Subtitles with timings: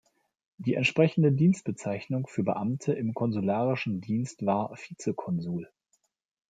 [0.57, 5.71] Die entsprechende Dienstbezeichnung für Beamte im konsularischen Dienst war Vizekonsul.